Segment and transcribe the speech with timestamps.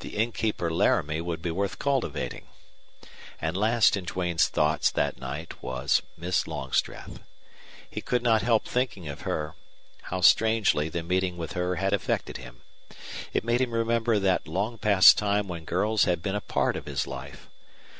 [0.00, 2.48] The innkeeper Laramie would be worth cultivating.
[3.40, 7.20] And last in Duane's thoughts that night was Miss Longstreth.
[7.88, 9.54] He could not help thinking of her
[10.10, 12.62] how strangely the meeting with her had affected him.
[13.32, 16.86] It made him remember that long past time when girls had been a part of
[16.86, 17.48] his life.